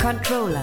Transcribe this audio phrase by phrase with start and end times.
[0.00, 0.62] Controller.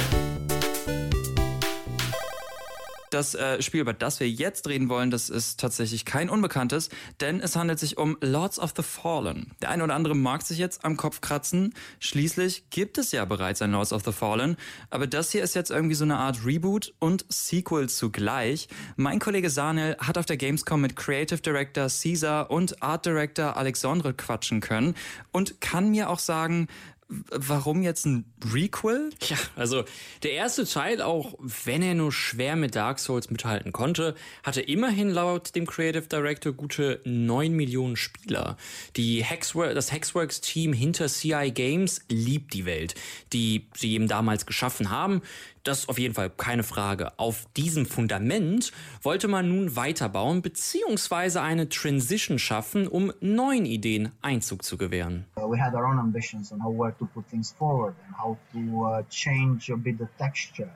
[3.12, 6.90] Das äh, Spiel, über das wir jetzt reden wollen, das ist tatsächlich kein unbekanntes,
[7.22, 9.52] denn es handelt sich um Lords of the Fallen.
[9.62, 11.74] Der eine oder andere mag sich jetzt am Kopf kratzen.
[12.00, 14.58] Schließlich gibt es ja bereits ein Lords of the Fallen,
[14.90, 18.68] aber das hier ist jetzt irgendwie so eine Art Reboot und Sequel zugleich.
[18.96, 24.16] Mein Kollege Sanel hat auf der Gamescom mit Creative Director Caesar und Art Director Alexandre
[24.16, 24.96] quatschen können
[25.32, 26.68] und kann mir auch sagen,
[27.10, 29.12] Warum jetzt ein Requel?
[29.30, 29.86] Ja, also
[30.24, 35.10] der erste Teil, auch wenn er nur schwer mit Dark Souls mithalten konnte, hatte immerhin
[35.10, 38.58] laut dem Creative Director gute 9 Millionen Spieler.
[38.98, 42.96] Die Hexwork, das Hexworks-Team hinter CI Games liebt die Welt,
[43.32, 45.22] die sie eben damals geschaffen haben.
[45.68, 47.12] Das auf jeden Fall keine Frage.
[47.20, 48.72] Auf diesem Fundament
[49.02, 51.40] wollte man nun weiterbauen bzw.
[51.40, 55.26] eine Transition schaffen, um neuen Ideen Einzug zu gewähren.
[55.36, 58.38] Uh, we had our own ambitions on how where to put things forward and how
[58.54, 60.72] to uh, change a bit the texture,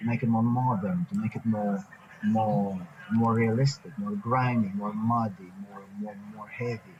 [0.00, 1.78] to make it more modern, to make it more
[2.24, 2.76] more
[3.12, 6.96] more realistic, more grimy, more muddy, more more more heavy.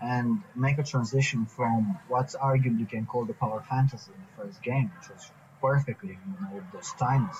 [0.00, 4.62] And make a transition from what's arguably can call the power fantasy in the first
[4.62, 7.36] game, which was perfectly know, with those times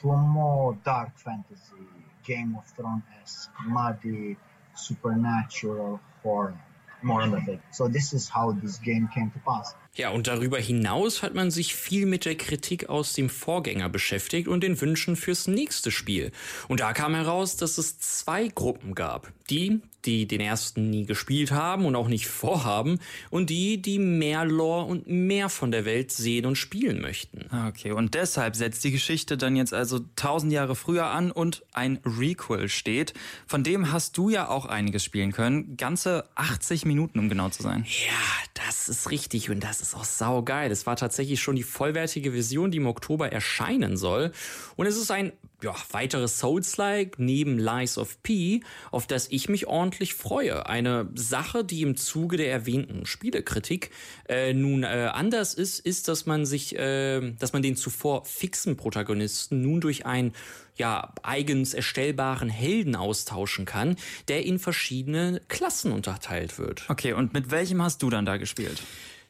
[0.00, 1.88] to a more dark fantasy,
[2.24, 4.36] Game of Thrones-esque, muddy,
[4.74, 6.58] supernatural horror.
[7.02, 9.74] More on the So this is how this game came to pass.
[9.96, 14.48] Ja, und darüber hinaus hat man sich viel mit der Kritik aus dem Vorgänger beschäftigt
[14.48, 16.32] und den Wünschen fürs nächste Spiel.
[16.66, 19.32] Und da kam heraus, dass es zwei Gruppen gab.
[19.50, 22.98] Die, die den ersten nie gespielt haben und auch nicht vorhaben,
[23.30, 27.46] und die, die mehr Lore und mehr von der Welt sehen und spielen möchten.
[27.68, 32.00] Okay, und deshalb setzt die Geschichte dann jetzt also tausend Jahre früher an und ein
[32.04, 33.14] Requel steht.
[33.46, 35.76] Von dem hast du ja auch einiges spielen können.
[35.76, 37.84] Ganze 80 Minuten, um genau zu sein.
[37.86, 40.70] Ja, das ist richtig und das ist auch saugeil.
[40.70, 44.32] Es war tatsächlich schon die vollwertige Version, die im Oktober erscheinen soll.
[44.76, 45.32] Und es ist ein
[45.62, 48.60] ja, weiteres Souls-like neben Lies of P,
[48.90, 50.66] auf das ich mich ordentlich freue.
[50.66, 53.90] Eine Sache, die im Zuge der erwähnten Spielekritik
[54.28, 58.76] äh, nun äh, anders ist, ist, dass man sich, äh, dass man den zuvor fixen
[58.76, 60.32] Protagonisten nun durch einen
[60.76, 63.96] ja, eigens erstellbaren Helden austauschen kann,
[64.28, 66.84] der in verschiedene Klassen unterteilt wird.
[66.88, 68.82] Okay, und mit welchem hast du dann da gespielt?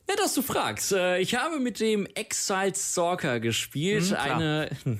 [0.09, 0.92] Ja, dass du fragst.
[0.92, 4.10] Äh, ich habe mit dem Exiled Stalker gespielt.
[4.10, 4.70] Hm, eine.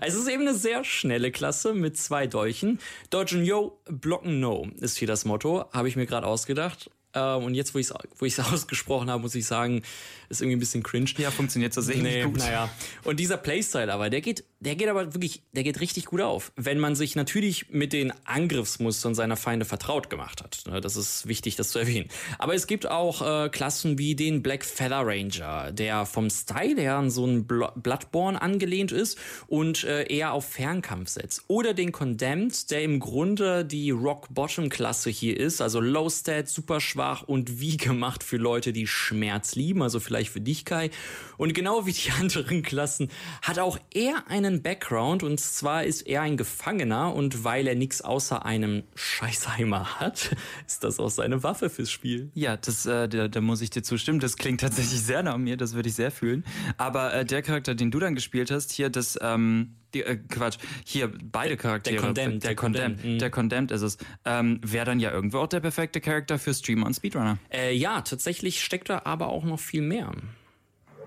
[0.00, 2.80] es ist eben eine sehr schnelle Klasse mit zwei Dolchen.
[3.10, 5.64] Dodgen Yo, blocken No ist hier das Motto.
[5.72, 6.90] Habe ich mir gerade ausgedacht.
[7.14, 9.82] Ähm, und jetzt, wo ich es wo ich's ausgesprochen habe, muss ich sagen,
[10.28, 11.10] ist irgendwie ein bisschen cringe.
[11.18, 12.38] Ja, funktioniert sehr nee, gut.
[12.38, 12.70] Naja.
[13.04, 16.52] Und dieser Playstyle aber, der geht, der geht aber wirklich, der geht richtig gut auf.
[16.56, 20.64] Wenn man sich natürlich mit den Angriffsmustern seiner Feinde vertraut gemacht hat.
[20.66, 22.08] Ne, das ist wichtig, das zu erwähnen.
[22.38, 26.96] Aber es gibt auch äh, Klassen wie den Black Feather Ranger, der vom Style her
[26.96, 29.18] an so ein Bloodborne angelehnt ist
[29.48, 31.44] und äh, eher auf Fernkampf setzt.
[31.48, 37.01] Oder den Condemned, der im Grunde die Rock-Bottom-Klasse hier ist, also Low Stat, super schwach
[37.26, 40.90] und wie gemacht für Leute, die Schmerz lieben, also vielleicht für dich, Kai.
[41.36, 43.08] Und genau wie die anderen Klassen
[43.42, 48.02] hat auch er einen Background und zwar ist er ein Gefangener und weil er nichts
[48.02, 50.36] außer einem Scheißheimer hat,
[50.66, 52.30] ist das auch seine Waffe fürs Spiel.
[52.34, 54.20] Ja, das, äh, da, da muss ich dir zustimmen.
[54.20, 56.44] Das klingt tatsächlich sehr nach mir, das würde ich sehr fühlen.
[56.76, 60.58] Aber äh, der Charakter, den du dann gespielt hast, hier das, ähm, die, äh, Quatsch,
[60.84, 61.96] hier beide Charaktere.
[61.96, 62.42] Der Condemned.
[62.42, 63.98] Der, der Condemned, Condemned, der Condemned ist es.
[64.24, 67.38] Ähm, Wäre dann ja irgendwo auch der perfekte Charakter für Streamer und Speedrunner.
[67.52, 70.12] Äh, ja, tatsächlich steckt da aber auch noch viel mehr.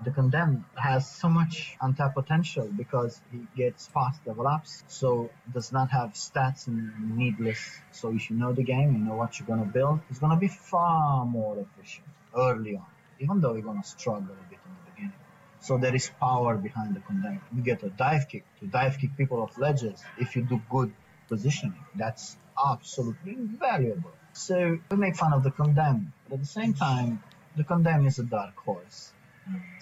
[0.04, 5.72] The Condemned has so much untapped potential because he gets fast level ups, so does
[5.72, 7.80] not have stats and needless.
[7.92, 10.48] So if you know the game, you know what you're gonna build, it's gonna be
[10.48, 12.84] far more efficient early on,
[13.20, 14.58] even though you're gonna struggle a bit
[15.60, 17.40] So there is power behind the condemned.
[17.54, 20.92] You get a dive kick to dive kick people off ledges if you do good
[21.28, 21.84] positioning.
[21.94, 22.36] That's
[22.72, 24.12] absolutely invaluable.
[24.32, 27.22] So we make fun of the condemned, but at the same time,
[27.56, 29.12] the condemned is a dark horse.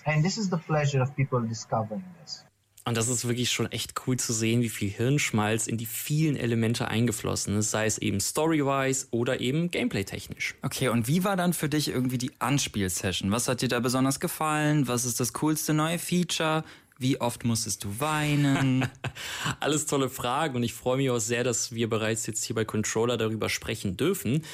[0.07, 2.45] And this is the pleasure of people discovering this.
[2.87, 6.37] Und das ist wirklich schon echt cool zu sehen, wie viel Hirnschmalz in die vielen
[6.37, 10.55] Elemente eingeflossen ist, sei es eben story-wise oder eben gameplay-technisch.
[10.61, 13.31] Okay, und wie war dann für dich irgendwie die Anspielsession?
[13.31, 14.87] Was hat dir da besonders gefallen?
[14.87, 16.63] Was ist das coolste neue Feature?
[16.97, 18.89] Wie oft musstest du weinen?
[19.61, 22.65] Alles tolle Fragen und ich freue mich auch sehr, dass wir bereits jetzt hier bei
[22.65, 24.45] Controller darüber sprechen dürfen.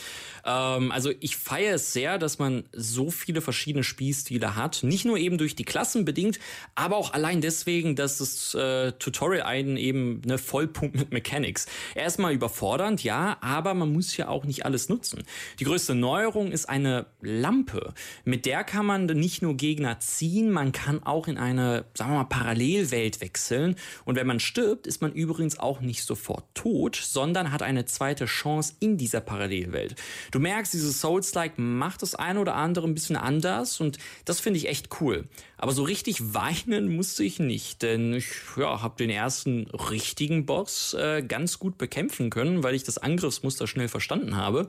[0.47, 4.83] Ähm, also ich feiere es sehr, dass man so viele verschiedene Spielstile hat.
[4.83, 6.39] Nicht nur eben durch die Klassen bedingt,
[6.75, 11.67] aber auch allein deswegen, dass das äh, Tutorial einen eben eine Vollpunkt mit Mechanics.
[11.95, 15.25] Erstmal überfordernd, ja, aber man muss ja auch nicht alles nutzen.
[15.59, 17.93] Die größte Neuerung ist eine Lampe.
[18.25, 22.19] Mit der kann man nicht nur Gegner ziehen, man kann auch in eine, sagen wir
[22.21, 23.77] mal, Parallelwelt wechseln.
[24.07, 28.25] Und wenn man stirbt, ist man übrigens auch nicht sofort tot, sondern hat eine zweite
[28.25, 29.97] Chance in dieser Parallelwelt.
[30.31, 34.59] Du merkst, dieses Souls-like macht das eine oder andere ein bisschen anders und das finde
[34.59, 35.29] ich echt cool.
[35.59, 40.95] Aber so richtig weinen musste ich nicht, denn ich ja, habe den ersten richtigen Boss
[40.95, 44.69] äh, ganz gut bekämpfen können, weil ich das Angriffsmuster schnell verstanden habe.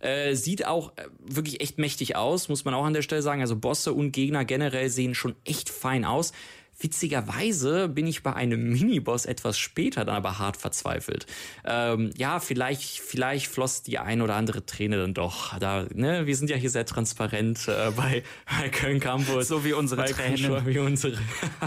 [0.00, 3.40] Äh, sieht auch äh, wirklich echt mächtig aus, muss man auch an der Stelle sagen.
[3.40, 6.32] Also Bosse und Gegner generell sehen schon echt fein aus.
[6.78, 11.26] Witzigerweise bin ich bei einem Miniboss etwas später dann aber hart verzweifelt.
[11.64, 15.58] Ähm, ja, vielleicht, vielleicht floss die ein oder andere Träne dann doch.
[15.58, 18.22] Da, ne, wir sind ja hier sehr transparent äh, bei,
[18.60, 19.48] bei Köln Campus.
[19.48, 20.66] So wie unsere Tränen.
[20.66, 21.16] Wie unsere.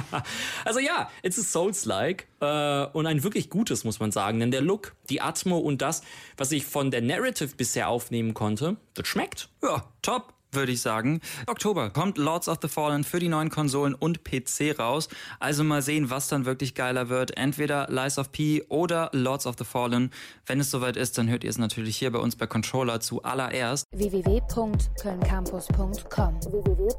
[0.65, 4.39] also ja, it's a Souls-like äh, und ein wirklich gutes, muss man sagen.
[4.39, 6.03] Denn der Look, die Atmo und das,
[6.37, 9.49] was ich von der Narrative bisher aufnehmen konnte, das schmeckt.
[9.63, 11.21] Ja, top würde ich sagen.
[11.47, 15.09] Oktober kommt Lords of the Fallen für die neuen Konsolen und PC raus.
[15.39, 17.37] Also mal sehen, was dann wirklich geiler wird.
[17.37, 20.11] Entweder Lies of P oder Lords of the Fallen.
[20.45, 23.85] Wenn es soweit ist, dann hört ihr es natürlich hier bei uns bei Controller zuallererst.
[23.91, 26.89] www.kölncampus.com www